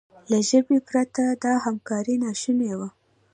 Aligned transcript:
له 0.29 0.37
ژبې 0.49 0.77
پرته 0.89 1.23
دا 1.43 1.53
همکاري 1.65 2.15
ناشونې 2.23 2.71
وه. 2.79 2.89